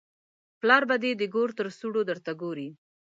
پلار 0.59 0.83
به 0.89 0.95
دې 1.03 1.11
د 1.17 1.23
ګور 1.33 1.49
تر 1.57 1.67
سوړو 1.77 2.01
درته 2.09 2.31
ګوري. 2.41 2.69